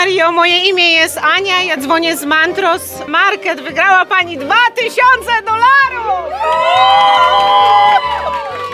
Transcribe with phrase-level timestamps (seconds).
[0.00, 3.60] Mario, moje imię jest Ania, ja dzwonię z Mantros Market.
[3.60, 5.02] Wygrała Pani 2000
[5.46, 6.32] dolarów!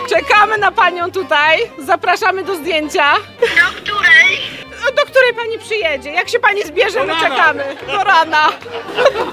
[0.09, 3.13] Czekamy na Panią tutaj, zapraszamy do zdjęcia.
[3.39, 4.37] Do której?
[4.95, 6.11] Do której Pani przyjedzie?
[6.11, 7.75] Jak się Pani zbierze, my czekamy.
[7.87, 8.47] Do rana.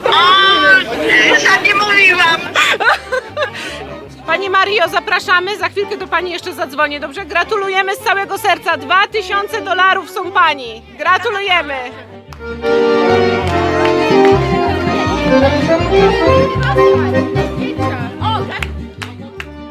[0.05, 2.41] O, za nie mówiłam.
[4.27, 7.25] Pani Mario, zapraszamy, za chwilkę do Pani jeszcze zadzwonię, dobrze?
[7.25, 10.83] Gratulujemy z całego serca, 2000 dolarów są Pani.
[10.99, 11.75] Gratulujemy.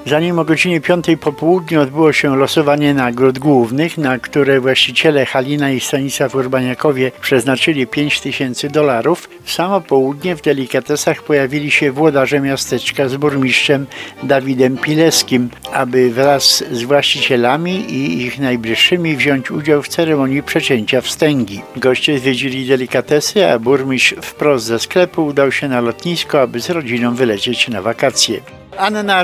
[0.06, 5.72] Zanim o godzinie 5 po południu odbyło się losowanie nagród głównych, na które właściciele Halina
[5.72, 12.40] i Stanisław Urbaniakowie przeznaczyli 5 tysięcy dolarów, w samo południe w delikatesach pojawili się włodarze
[12.40, 13.86] miasteczka z burmistrzem
[14.24, 21.62] Dawidem Pileskim, aby wraz z właścicielami i ich najbliższymi wziąć udział w ceremonii przecięcia wstęgi.
[21.76, 27.16] Goście zwiedzili delikatesy, a burmistrz wprost ze sklepu udał się na lotnisko, aby z rodziną
[27.16, 28.42] wylecieć na wakacje.
[28.78, 29.24] Anna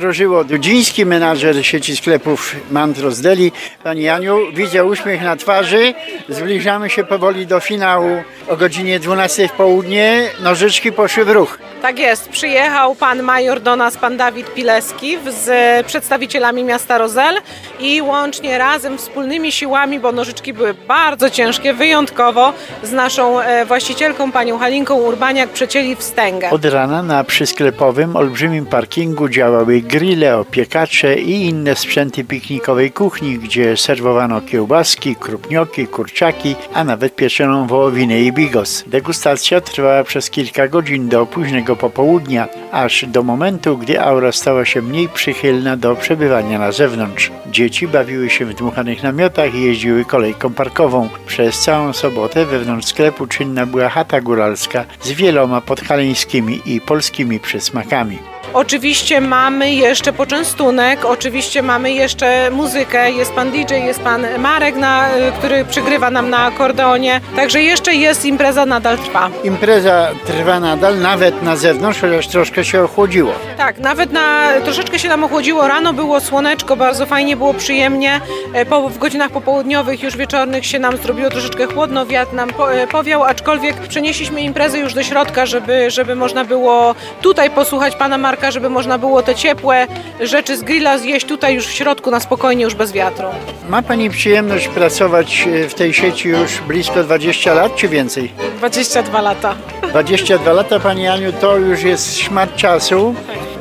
[0.69, 3.51] Rożyło-Dudziński, menadżer sieci sklepów Mantros Deli.
[3.83, 5.93] Pani Aniu, widzę uśmiech na twarzy.
[6.29, 10.29] Zbliżamy się powoli do finału o godzinie 12 w południe.
[10.43, 11.59] Nożyczki poszły w ruch.
[11.81, 15.49] Tak jest, przyjechał pan major do nas, pan Dawid Pileski z
[15.85, 17.35] przedstawicielami miasta Rozel
[17.79, 24.31] i łącznie razem wspólnymi siłami, bo nożyczki były bardzo ciężkie, wyjątkowo z naszą e, właścicielką,
[24.31, 26.49] panią Halinką Urbaniak przecięli wstęgę.
[26.49, 33.77] Od rana na przysklepowym olbrzymim parkingu działały grille, opiekacze i inne sprzęty piknikowej kuchni, gdzie
[33.77, 38.83] serwowano kiełbaski, krupnioki, kurczaki, a nawet pieczoną wołowinę i bigos.
[38.87, 44.81] Degustacja trwała przez kilka godzin do późnego popołudnia, aż do momentu, gdy aura stała się
[44.81, 47.31] mniej przychylna do przebywania na zewnątrz.
[47.51, 51.09] Dzieci bawiły się w dmuchanych namiotach i jeździły kolejką parkową.
[51.27, 58.19] Przez całą sobotę wewnątrz sklepu czynna była chata góralska z wieloma podhaleńskimi i polskimi przysmakami.
[58.53, 65.09] Oczywiście mamy jeszcze poczęstunek, oczywiście mamy jeszcze muzykę, jest pan DJ, jest pan Marek, na,
[65.39, 69.29] który przygrywa nam na akordeonie, także jeszcze jest impreza, nadal trwa.
[69.43, 73.31] Impreza trwa nadal, nawet na zewnątrz, chociaż troszkę się ochłodziło.
[73.57, 75.67] Tak, nawet na troszeczkę się nam ochłodziło.
[75.67, 78.21] Rano było słoneczko, bardzo fajnie, było przyjemnie.
[78.53, 82.73] E, Po, w godzinach popołudniowych, już wieczornych się nam zrobiło troszeczkę chłodno, wiatr nam po,
[82.73, 88.17] e, powiał, aczkolwiek przenieśliśmy imprezę już do środka, żeby, żeby można było tutaj posłuchać pana
[88.17, 89.87] Marka, żeby można było te ciepłe
[90.21, 93.27] rzeczy z grilla zjeść tutaj już w środku na spokojnie, już bez wiatru.
[93.69, 98.31] Ma Pani przyjemność pracować e, w tej sieci już blisko 20 lat, czy więcej?
[98.57, 99.55] 22 lata.
[99.89, 103.15] 22 lata, Pani Aniu, to już jest szmat czasu.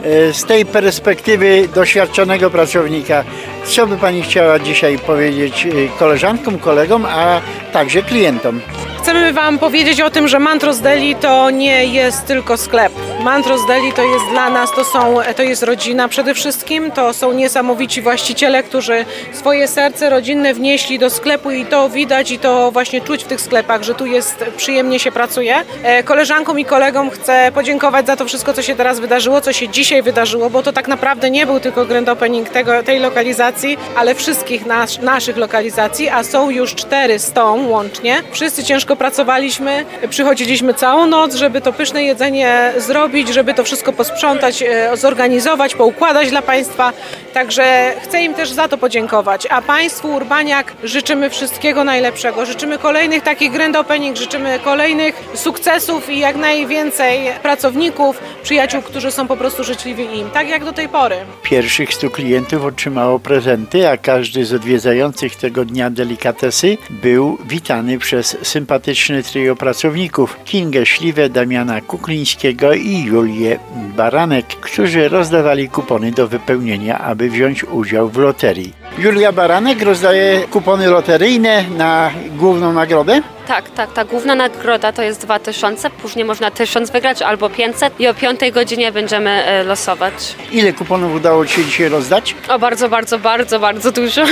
[0.04, 3.24] E, Z tej perspektywy doświadczonego pracownika,
[3.68, 7.40] co by Pani chciała dzisiaj powiedzieć e, koleżankom, kolegom, a
[7.72, 8.60] także klientom?
[9.08, 12.92] Chcemy Wam powiedzieć o tym, że Mantros Deli to nie jest tylko sklep.
[13.20, 17.32] Mantros Deli to jest dla nas, to, są, to jest rodzina przede wszystkim, to są
[17.32, 23.00] niesamowici właściciele, którzy swoje serce rodzinne wnieśli do sklepu i to widać i to właśnie
[23.00, 25.54] czuć w tych sklepach, że tu jest przyjemnie się pracuje.
[25.82, 29.68] E, Koleżankom i kolegom chcę podziękować za to wszystko, co się teraz wydarzyło, co się
[29.68, 33.57] dzisiaj wydarzyło, bo to tak naprawdę nie był tylko grand opening tego, tej lokalizacji,
[33.96, 38.22] ale wszystkich nas, naszych lokalizacji, a są już cztery z tą łącznie.
[38.32, 44.62] Wszyscy ciężko pracowaliśmy, przychodziliśmy całą noc, żeby to pyszne jedzenie zrobić, żeby to wszystko posprzątać,
[44.62, 46.92] e, zorganizować, poukładać dla Państwa.
[47.34, 49.46] Także chcę im też za to podziękować.
[49.50, 52.46] A Państwu Urbaniak życzymy wszystkiego najlepszego.
[52.46, 59.26] Życzymy kolejnych takich grand opening, życzymy kolejnych sukcesów i jak najwięcej pracowników, przyjaciół, którzy są
[59.26, 61.16] po prostu życzliwi im, tak jak do tej pory.
[61.42, 68.36] Pierwszych 100 klientów otrzymało prezenty, a każdy z odwiedzających tego dnia delikatesy był witany przez
[68.42, 73.58] sympatyczne trio pracowników Kingę Śliwę, Damiana Kuklińskiego i Julię
[73.96, 78.87] Baranek, którzy rozdawali kupony do wypełnienia, aby wziąć udział w loterii.
[78.98, 83.20] Julia Baranek rozdaje kupony loteryjne na główną nagrodę.
[83.48, 88.08] Tak, tak, ta główna nagroda to jest 2000, później można 1000 wygrać albo 500 i
[88.08, 90.36] o 5 godzinie będziemy e, losować.
[90.52, 92.34] Ile kuponów udało Ci się dzisiaj rozdać?
[92.48, 94.24] O bardzo, bardzo, bardzo, bardzo dużo.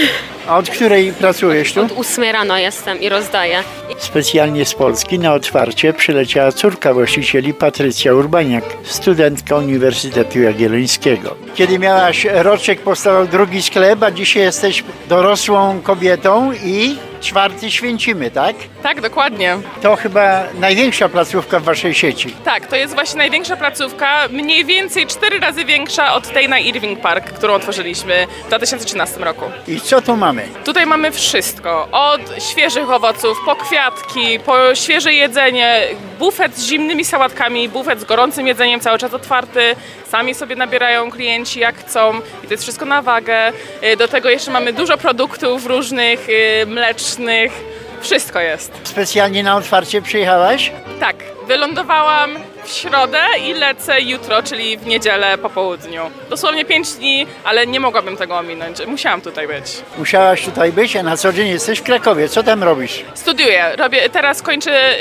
[0.48, 1.80] A od której pracujesz tu?
[1.84, 3.62] Od 8 rano jestem i rozdaję.
[3.98, 11.36] Specjalnie z Polski na otwarcie przyleciała córka właścicieli Patrycja Urbaniak, studentka Uniwersytetu Jagiellońskiego.
[11.54, 18.56] Kiedy miałaś roczek, powstał drugi sklep, a dzisiaj jesteś dorosłą kobietą i czwarty święcimy, tak?
[18.82, 19.58] Tak, dokładnie.
[19.82, 22.30] To chyba największa placówka w waszej sieci.
[22.44, 27.00] Tak, to jest właśnie największa placówka, mniej więcej cztery razy większa od tej na Irving
[27.00, 29.44] Park, którą otworzyliśmy w 2013 roku.
[29.68, 30.48] I co tu mamy?
[30.64, 32.20] Tutaj mamy wszystko, od
[32.50, 35.80] świeżych owoców, po kwiatki, po świeże jedzenie,
[36.18, 39.76] bufet z zimnymi sałatkami, bufet z gorącym jedzeniem cały czas otwarty,
[40.10, 43.52] sami sobie nabierają klienci jak chcą i to jest wszystko na wagę.
[43.84, 47.52] Y, Do tego jeszcze mamy dużo produktów różnych, y, mlecznych,
[48.00, 48.72] wszystko jest.
[48.84, 50.72] Specjalnie na otwarcie przyjechałaś?
[51.00, 51.16] Tak,
[51.46, 52.30] wylądowałam
[52.66, 56.10] w środę i lecę jutro, czyli w niedzielę po południu.
[56.30, 58.86] Dosłownie 5 dni, ale nie mogłabym tego ominąć.
[58.86, 59.64] Musiałam tutaj być.
[59.98, 62.28] Musiałaś tutaj być, a na co dzień jesteś w Krakowie.
[62.28, 63.04] Co tam robisz?
[63.14, 64.94] Studiuję, robię, teraz kończę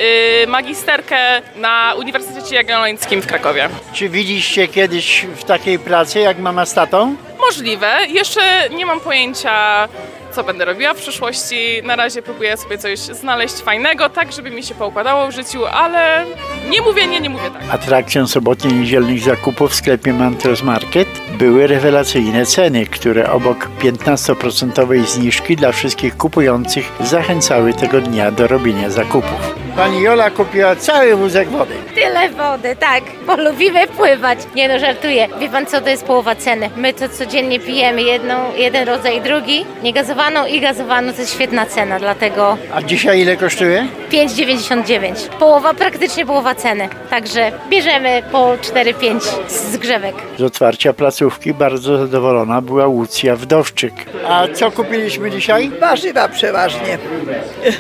[0.44, 3.70] y, magisterkę na Uniwersytecie Jagiellońskim w Krakowie.
[3.94, 7.16] Czy widzieliście kiedyś w takiej pracy jak mama z tatą?
[7.40, 9.88] Możliwe, jeszcze nie mam pojęcia
[10.36, 11.82] co będę robiła w przyszłości.
[11.84, 16.26] Na razie próbuję sobie coś znaleźć fajnego, tak żeby mi się poukładało w życiu, ale
[16.70, 17.64] nie mówię nie, nie mówię tak.
[17.70, 25.72] Atrakcją sobotnio-niedzielnych zakupów w sklepie Mantros Market były rewelacyjne ceny, które obok 15% zniżki dla
[25.72, 29.65] wszystkich kupujących zachęcały tego dnia do robienia zakupów.
[29.76, 31.74] Pani Jola kupiła cały wózek wody.
[31.96, 34.40] Tyle wody, tak, bo lubimy pływać.
[34.56, 35.28] Nie no, żartuję.
[35.40, 36.70] Wie pan co, to jest połowa ceny.
[36.78, 39.66] My to codziennie pijemy jedną, jeden rodzaj, drugi.
[39.84, 43.88] Niegazowaną i gazowaną to jest świetna cena, dlatego A dzisiaj ile kosztuje?
[44.12, 45.30] 5,99.
[45.40, 46.90] Połowa, praktycznie połowa ceny.
[47.10, 50.16] Także bierzemy po 4-5 z grzewek.
[50.40, 53.94] Z otwarcia placówki bardzo zadowolona była Łucja Wdowczyk.
[54.28, 55.72] A co kupiliśmy dzisiaj?
[55.80, 56.98] Warzywa przeważnie.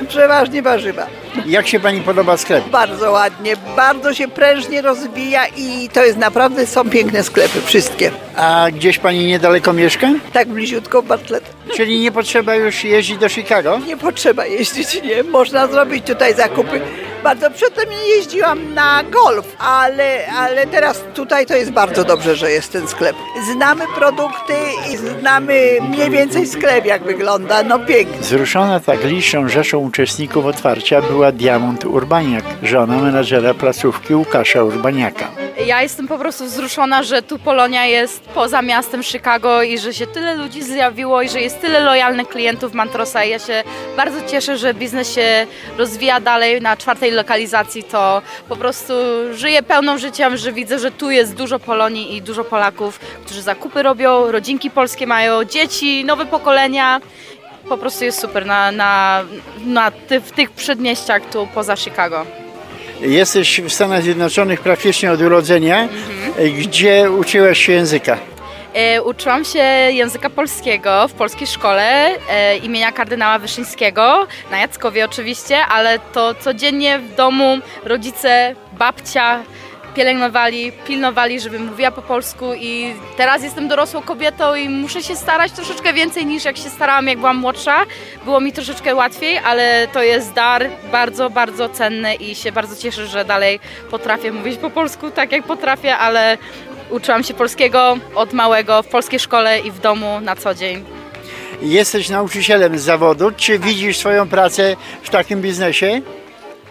[0.07, 1.07] Przeważnie warzywa.
[1.45, 2.69] Jak się Pani podoba sklep?
[2.69, 8.11] Bardzo ładnie, bardzo się prężnie rozwija i to jest naprawdę, są piękne sklepy, wszystkie.
[8.35, 10.07] A gdzieś Pani niedaleko mieszka?
[10.33, 11.43] Tak bliziutko Bartlett.
[11.75, 13.79] Czyli nie potrzeba już jeździć do Chicago?
[13.87, 15.23] Nie potrzeba jeździć, nie?
[15.23, 16.81] Można zrobić tutaj zakupy.
[17.25, 22.71] Bardzo przedtem jeździłam na golf, ale, ale teraz tutaj to jest bardzo dobrze, że jest
[22.71, 23.15] ten sklep.
[23.53, 24.53] Znamy produkty
[24.93, 27.63] i znamy mniej więcej sklep, jak wygląda.
[27.63, 28.19] No pięknie.
[28.19, 35.27] Wzruszona tak liczną rzeszą uczestników otwarcia była Diamont Urbaniak, żona menadżera placówki Łukasza Urbaniaka.
[35.65, 40.07] Ja jestem po prostu wzruszona, że tu Polonia jest poza miastem Chicago i że się
[40.07, 43.23] tyle ludzi zjawiło i że jest tyle lojalnych klientów Mantrosa.
[43.23, 43.63] I ja się
[43.97, 47.83] bardzo cieszę, że biznes się rozwija dalej na czwartej lokalizacji.
[47.83, 48.93] To po prostu
[49.33, 53.83] żyję pełną życiem, że widzę, że tu jest dużo Polonii i dużo Polaków, którzy zakupy
[53.83, 57.01] robią, rodzinki polskie mają, dzieci, nowe pokolenia.
[57.69, 59.23] Po prostu jest super na, na,
[59.65, 62.25] na ty, w tych przedmieściach tu poza Chicago.
[63.01, 65.87] Jesteś w Stanach Zjednoczonych praktycznie od urodzenia,
[66.59, 68.17] gdzie uczyłaś się języka.
[68.75, 71.83] E, uczyłam się języka polskiego w polskiej szkole
[72.29, 79.43] e, imienia kardynała Wyszyńskiego, na Jackowie oczywiście, ale to codziennie w domu rodzice, babcia
[79.95, 85.51] pielęgnowali, pilnowali, żebym mówiła po polsku i teraz jestem dorosłą kobietą i muszę się starać
[85.51, 87.85] troszeczkę więcej niż jak się starałam jak byłam młodsza.
[88.25, 93.07] Było mi troszeczkę łatwiej, ale to jest dar bardzo, bardzo cenny i się bardzo cieszę,
[93.07, 93.59] że dalej
[93.91, 96.37] potrafię mówić po polsku tak jak potrafię, ale
[96.89, 100.83] Uczyłam się polskiego od małego w polskiej szkole i w domu na co dzień.
[101.61, 103.31] Jesteś nauczycielem z zawodu.
[103.37, 106.01] Czy widzisz swoją pracę w takim biznesie?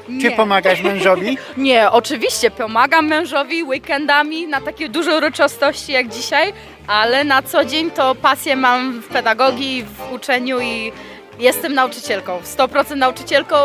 [0.07, 0.31] Czy Nie.
[0.31, 1.39] pomagasz mężowi?
[1.57, 6.53] Nie, oczywiście pomagam mężowi weekendami na takie duże uroczystości jak dzisiaj,
[6.87, 10.93] ale na co dzień to pasję mam w pedagogii, w uczeniu i
[11.39, 12.41] jestem nauczycielką.
[12.57, 13.57] 100% nauczycielką.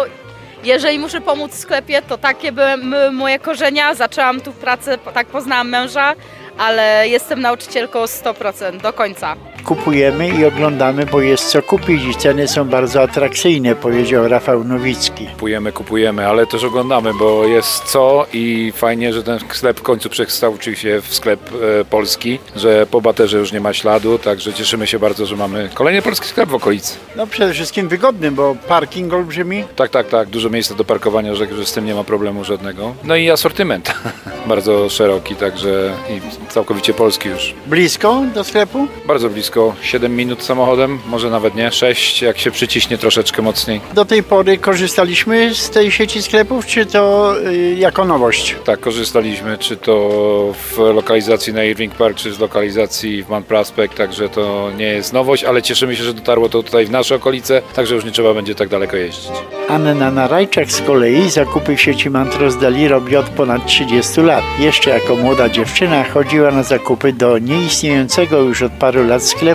[0.63, 2.77] Jeżeli muszę pomóc w sklepie, to takie były
[3.11, 3.95] moje korzenia.
[3.95, 6.13] Zaczęłam tu pracę, tak poznałam męża,
[6.59, 9.35] ale jestem nauczycielką 100% do końca.
[9.69, 15.27] Kupujemy i oglądamy, bo jest co kupić i ceny są bardzo atrakcyjne, powiedział Rafał Nowicki.
[15.27, 20.09] Kupujemy, kupujemy, ale też oglądamy, bo jest co i fajnie, że ten sklep w końcu
[20.09, 21.39] przekształcił się w sklep
[21.81, 25.69] e, polski, że po baterze już nie ma śladu, także cieszymy się bardzo, że mamy
[25.73, 26.97] kolejny polski sklep w okolicy.
[27.15, 29.63] No przede wszystkim wygodny, bo parking olbrzymi.
[29.75, 32.95] Tak, tak, tak, dużo miejsca do parkowania, że, że z tym nie ma problemu żadnego.
[33.03, 33.93] No i asortyment
[34.47, 37.53] bardzo szeroki, także i całkowicie polski już.
[37.67, 38.87] Blisko do sklepu?
[39.07, 43.81] Bardzo blisko, 7 minut samochodem, może nawet nie, 6, jak się przyciśnie troszeczkę mocniej.
[43.93, 48.55] Do tej pory korzystaliśmy z tej sieci sklepów, czy to y, jako nowość?
[48.65, 49.93] Tak, korzystaliśmy, czy to
[50.53, 55.13] w lokalizacji na Irving Park, czy z lokalizacji w Man Prospect, także to nie jest
[55.13, 58.33] nowość, ale cieszymy się, że dotarło to tutaj w nasze okolice, także już nie trzeba
[58.33, 59.31] będzie tak daleko jeździć.
[59.69, 64.43] Anna Narajczak z kolei zakupy w sieci Mantros Deli robi od ponad 30 lat.
[64.59, 69.48] Jeszcze jako młoda dziewczyna chodziła na zakupy do nieistniejącego już od paru lat sklepu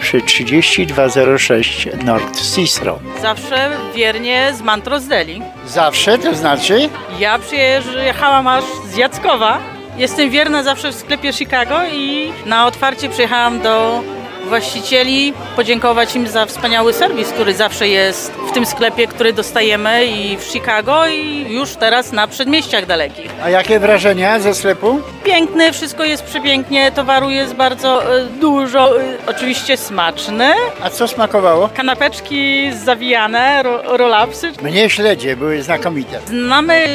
[0.00, 2.98] przy 3206 North Cicero.
[3.22, 5.42] Zawsze wiernie z Mantros Deli.
[5.66, 6.88] Zawsze, to znaczy?
[7.18, 9.58] Ja przyjechałam aż z Jackowa.
[9.96, 14.02] Jestem wierna zawsze w sklepie Chicago i na otwarcie przyjechałam do
[14.46, 20.36] właścicieli podziękować im za wspaniały serwis, który zawsze jest w tym sklepie, który dostajemy i
[20.36, 23.30] w Chicago i już teraz na przedmieściach dalekich.
[23.44, 25.00] A jakie wrażenia ze sklepu?
[25.24, 30.54] Piękny, wszystko jest przepięknie, towaru jest bardzo e, dużo, e, oczywiście smaczne.
[30.82, 31.68] A co smakowało?
[31.76, 34.52] Kanapeczki zawijane, ro, rolapsy.
[34.62, 36.20] Mnie śledzie były znakomite.
[36.26, 36.86] Znamy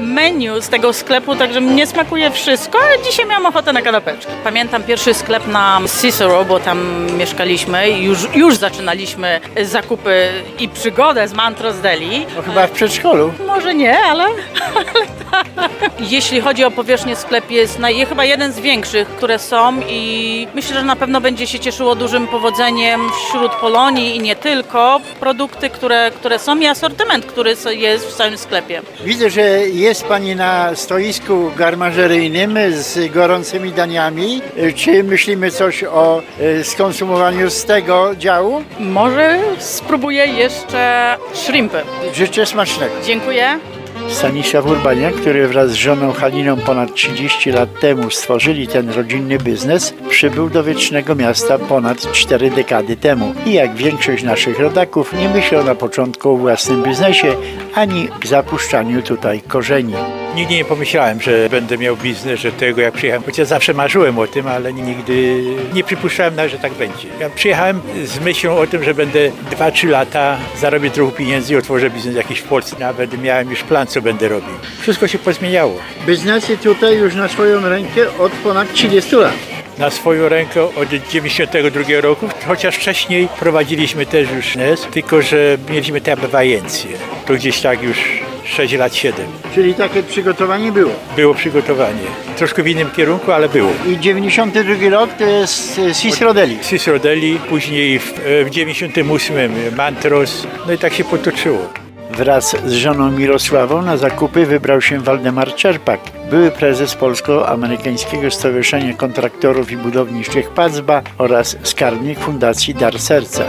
[0.00, 4.32] menu z tego sklepu, także mnie smakuje wszystko, ale dzisiaj miałam ochotę na kanapeczki.
[4.44, 11.28] Pamiętam pierwszy sklep na Cicero, bo tam mieszkaliśmy i już, już zaczynaliśmy zakupy i przygodę
[11.28, 12.26] z Mantros Deli.
[12.36, 13.32] No chyba w przedszkolu.
[13.46, 14.24] Może nie, ale,
[14.74, 14.84] ale
[15.30, 15.46] tak.
[16.00, 20.74] Jeśli chodzi o powierzchnię sklep jest naj, chyba jeden z większych, które są i myślę,
[20.74, 25.00] że na pewno będzie się cieszyło dużym powodzeniem wśród Polonii i nie tylko.
[25.20, 28.82] Produkty, które, które są i asortyment, który jest w całym sklepie.
[29.04, 34.42] Widzę, że jest Pani na stoisku garmażeryjnym z gorącymi daniami.
[34.74, 38.62] Czy myślimy coś o e, skonsumowaniu z tego działu?
[38.80, 41.82] Może spróbuję jeszcze shrimpy.
[42.14, 42.94] Życzę smacznego.
[43.04, 43.58] Dziękuję.
[44.08, 49.94] Stanisław Urbaniak, który wraz z żoną Haliną ponad 30 lat temu stworzyli ten rodzinny biznes,
[50.08, 53.34] przybył do Wiecznego Miasta ponad 4 dekady temu.
[53.46, 57.36] I jak większość naszych rodaków nie myślał na początku o własnym biznesie,
[57.74, 59.94] ani zapuszczaniu tutaj korzeni.
[60.34, 63.22] Nigdy nie pomyślałem, że będę miał biznes, że tego jak przyjechałem.
[63.26, 65.42] Chociaż zawsze marzyłem o tym, ale nigdy
[65.74, 67.08] nie przypuszczałem nawet, że tak będzie.
[67.20, 71.90] Ja przyjechałem z myślą o tym, że będę 2-3 lata, zarobię trochę pieniędzy i otworzę
[71.90, 72.76] biznes jakiś w Polsce.
[72.80, 74.54] Nawet miałem już plan, co będę robił.
[74.80, 75.74] Wszystko się pozmieniało.
[76.06, 79.34] Biznesy tutaj już na swoją rękę od ponad 30 lat.
[79.78, 86.00] Na swoją rękę od 92 roku, chociaż wcześniej prowadziliśmy też już biznes, tylko że mieliśmy
[86.00, 86.90] te abewajencje.
[87.26, 87.98] To gdzieś tak już
[88.44, 89.26] 6 lat, 7.
[89.54, 90.92] Czyli takie przygotowanie było.
[91.16, 92.02] Było przygotowanie.
[92.36, 93.70] Troszkę w innym kierunku, ale było.
[93.88, 96.58] I 92 rok to jest e, Cicero Deli.
[96.60, 98.14] Cicero Deli, później w,
[98.46, 101.58] w 98 Mantros, no i tak się potoczyło.
[102.10, 109.72] Wraz z żoną Mirosławą na zakupy wybrał się Waldemar Czerpak, były prezes Polsko-Amerykańskiego Stowarzyszenia Kontraktorów
[109.72, 113.44] i Budowniczych PACBA oraz skarbnik Fundacji Dar Serca.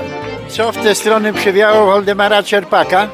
[0.56, 3.08] Co w te strony przywiało Waldemara Czerpaka?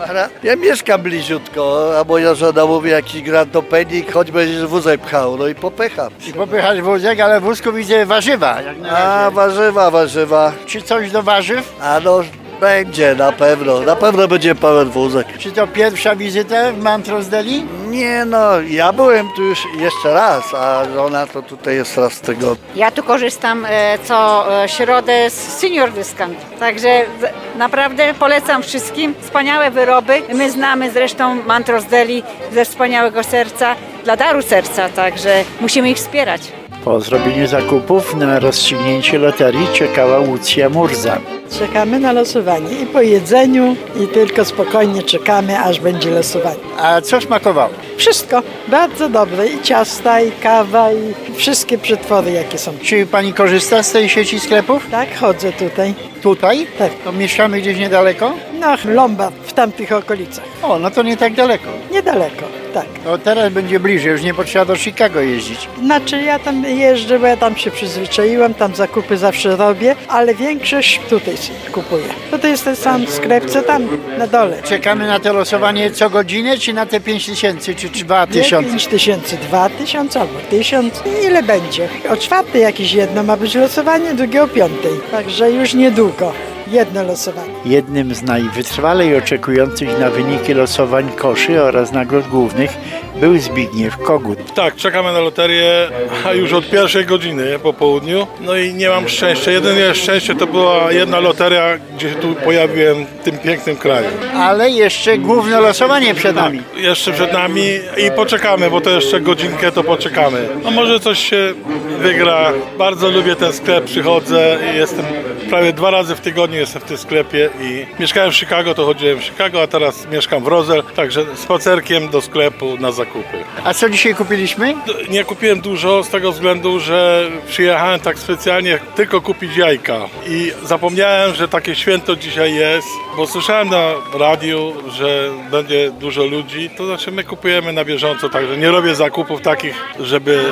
[0.43, 5.55] Ja mieszkam bliziutko, a moja żona mówi jakiś grantopenik, choć będziesz wózek pchał, no i
[5.55, 6.11] popycham.
[6.27, 8.61] I popychasz wózek, ale w wózku widzę warzywa.
[8.61, 10.51] Jak na A, warzywa, warzywa.
[10.65, 11.75] Czy coś do warzyw?
[11.81, 12.21] A no,
[12.61, 15.27] będzie na pewno, na pewno będzie pełen wózek.
[15.37, 17.63] Czy to pierwsza wizyta w Mantros Deli?
[17.87, 22.19] Nie no, ja byłem tu już jeszcze raz, a żona to tutaj jest raz w
[22.21, 22.55] tygodniu.
[22.75, 29.13] Ja tu korzystam e, co e, środę z Senior Discount, także z- naprawdę polecam wszystkim.
[29.21, 30.21] Wspaniałe wyroby.
[30.33, 36.41] My znamy zresztą Mantros Deli ze wspaniałego serca dla daru serca, także musimy ich wspierać.
[36.85, 41.17] Po zrobieniu zakupów na rozstrzygnięcie loterii czekała Łucja Murza.
[41.59, 46.59] Czekamy na losowanie i po jedzeniu i tylko spokojnie czekamy, aż będzie losowanie.
[46.77, 47.69] A co smakowało?
[47.97, 52.73] Wszystko bardzo dobre i ciasta, i kawa, i wszystkie przetwory jakie są.
[52.83, 54.87] Czy pani korzysta z tej sieci sklepów?
[54.91, 55.93] Tak, chodzę tutaj.
[56.21, 56.67] Tutaj?
[56.79, 56.91] Tak.
[57.03, 58.33] To mieszkamy gdzieś niedaleko?
[58.59, 60.45] No, Lombard, w tamtych okolicach.
[60.63, 61.67] O, no to nie tak daleko.
[61.91, 62.85] Niedaleko, tak.
[63.03, 65.67] To teraz będzie bliżej, już nie potrzeba do Chicago jeździć.
[65.83, 70.99] Znaczy ja tam jeżdżę, bo ja tam się przyzwyczaiłam, tam zakupy zawsze robię, ale większość
[71.09, 71.35] tutaj
[71.71, 72.05] kupuję.
[72.31, 73.87] Bo to jest ten sam sklep, co tam
[74.17, 74.61] na dole.
[74.63, 78.69] Czekamy na to losowanie co godzinę, czy na te 5 tysięcy, czy 2 Nie tysiące?
[78.69, 81.03] 5 tysięcy, 2 tysiące albo 1000.
[81.23, 81.89] Ile będzie?
[82.09, 84.91] O czwartej jakieś jedno ma być losowanie, drugie o piątej.
[85.11, 86.33] Także już niedługo.
[86.71, 87.53] Jedno losowanie.
[87.65, 92.71] Jednym z najwytrwalej oczekujących na wyniki losowań koszy oraz nagród głównych
[93.19, 94.53] był Zbigniew Kogut.
[94.53, 95.89] Tak, czekamy na loterię
[96.25, 98.27] a już od pierwszej godziny po południu.
[98.41, 99.51] No i nie mam szczęścia.
[99.51, 104.07] Jedyne szczęście to była jedna loteria, gdzie się tu pojawiłem w tym pięknym kraju.
[104.35, 106.61] Ale jeszcze główne losowanie przed nami.
[106.75, 107.63] Jeszcze przed nami
[107.97, 110.47] i poczekamy, bo to jeszcze godzinkę to poczekamy.
[110.63, 111.53] No może coś się
[111.99, 112.51] wygra.
[112.77, 115.05] Bardzo lubię ten sklep, przychodzę i jestem
[115.49, 119.19] prawie dwa razy w tygodniu jestem w tym sklepie i mieszkałem w Chicago, to chodziłem
[119.19, 123.43] w Chicago, a teraz mieszkam w Roselle, także spacerkiem do sklepu na zakupy.
[123.63, 124.73] A co dzisiaj kupiliśmy?
[125.09, 131.35] Nie kupiłem dużo z tego względu, że przyjechałem tak specjalnie tylko kupić jajka i zapomniałem,
[131.35, 132.87] że takie święto dzisiaj jest,
[133.17, 138.57] bo słyszałem na radiu, że będzie dużo ludzi, to znaczy my kupujemy na bieżąco, także
[138.57, 140.43] nie robię zakupów takich, żeby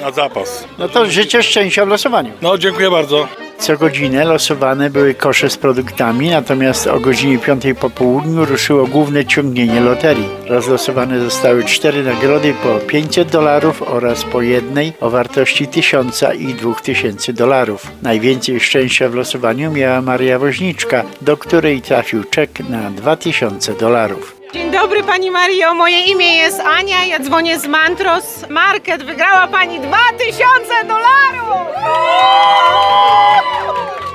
[0.00, 0.64] na zapas.
[0.78, 2.32] No to życzę szczęścia w losowaniu.
[2.42, 3.28] No, dziękuję bardzo.
[3.64, 9.24] Co godzinę losowane były kosze z produktami, natomiast o godzinie 5 po południu ruszyło główne
[9.24, 10.28] ciągnienie loterii.
[10.46, 17.32] Rozlosowane zostały cztery nagrody po 500 dolarów oraz po jednej o wartości 1000 i 2000
[17.32, 17.86] dolarów.
[18.02, 24.36] Najwięcej szczęścia w losowaniu miała Maria Woźniczka, do której trafił czek na 2000 dolarów.
[24.54, 29.02] Dzień dobry Pani Mario, moje imię jest Ania, ja dzwonię z Mantros Market.
[29.02, 31.74] Wygrała Pani 2000 dolarów!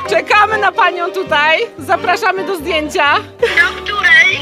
[0.10, 3.16] Czekamy na Panią tutaj, zapraszamy do zdjęcia.
[3.40, 4.40] Do której?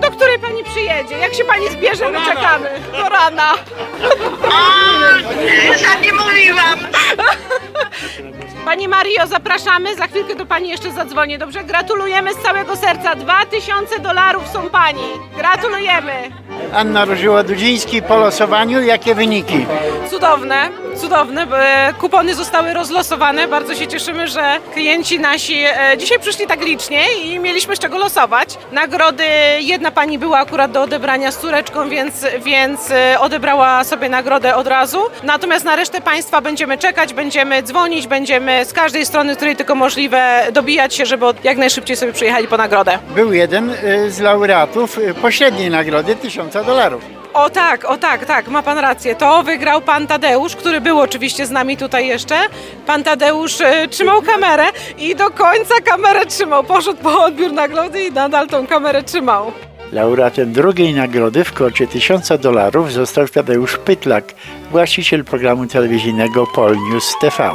[0.00, 1.18] Do której Pani przyjedzie?
[1.18, 2.70] Jak się Pani zbierze, my czekamy.
[2.92, 3.52] Do rana.
[4.42, 6.78] O, za nie mówiłam.
[8.64, 11.64] Pani Mario, zapraszamy, za chwilkę do Pani jeszcze zadzwonię, dobrze?
[11.64, 15.04] Gratulujemy z całego serca, 2000 dolarów są Pani.
[15.36, 16.12] Gratulujemy.
[16.74, 18.80] Anna Rożyła-Dudziński po losowaniu.
[18.82, 19.66] Jakie wyniki?
[20.10, 21.42] Cudowne, cudowne.
[21.42, 23.48] e, Kupony zostały rozlosowane.
[23.48, 27.98] Bardzo się cieszymy, że klienci nasi e, dzisiaj przyszli tak licznie i mieliśmy z czego
[27.98, 28.58] losować.
[28.72, 29.24] Nagrody,
[29.60, 34.66] jedna pani była akurat do odebrania z córeczką, więc, więc e, odebrała sobie nagrodę od
[34.66, 34.98] razu.
[35.22, 40.46] Natomiast na resztę państwa będziemy czekać, będziemy dzwonić, będziemy z każdej strony, której tylko możliwe,
[40.52, 42.98] dobijać się, żeby jak najszybciej sobie przyjechali po nagrodę.
[43.14, 47.23] Był jeden y, z laureatów pośredniej nagrody 1000 dolarów.
[47.34, 49.14] O tak, o tak, tak, ma pan rację.
[49.14, 52.34] To wygrał pan Tadeusz, który był oczywiście z nami tutaj jeszcze.
[52.86, 54.64] Pan Tadeusz e, trzymał kamerę
[54.98, 56.64] i do końca kamerę trzymał.
[56.64, 59.52] Poszedł po odbiór nagrody i nadal tą kamerę trzymał.
[59.92, 64.24] Laureatem drugiej nagrody w kwocie 1000 dolarów został Tadeusz Pytlak,
[64.70, 67.50] właściciel programu telewizyjnego Pol News TV.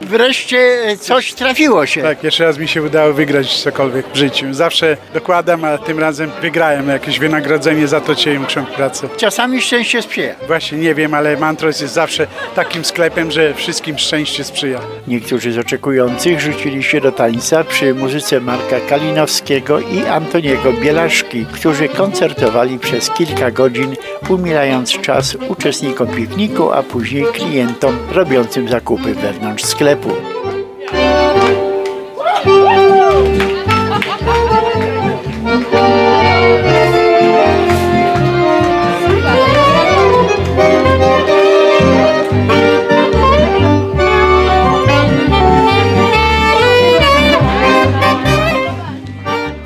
[0.00, 2.02] Wreszcie e, coś trafiło się.
[2.02, 4.46] Tak, jeszcze raz mi się udało wygrać cokolwiek w życiu.
[4.54, 9.08] Zawsze dokładam, a tym razem wygrałem jakieś wynagrodzenie za to ciężką pracę.
[9.16, 10.34] Czasami szczęście sprzyja.
[10.46, 14.80] Właśnie nie wiem, ale Mantros jest zawsze takim sklepem, że wszystkim szczęście sprzyja.
[15.08, 21.88] Niektórzy z oczekujących rzucili się do tańca przy muzyce Marka Kalinowskiego i Antoniego Bielaszki, którzy
[21.88, 23.96] koncertowali przez kilka godzin,
[24.28, 29.83] umilając czas uczestnikom pikniku, a później klientom robiącym zakupy wewnątrz sklepu.
[29.84, 30.33] Clepo.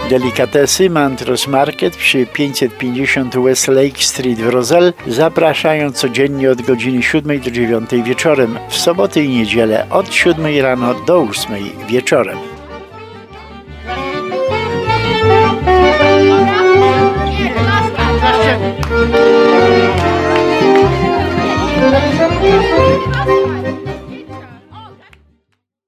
[0.08, 7.40] Delikatesy Mantros Market przy 550 West Lake Street w Roselle zapraszają codziennie od godziny 7
[7.40, 11.54] do 9 wieczorem, w soboty i niedzielę od 7 rano do 8
[11.88, 12.47] wieczorem.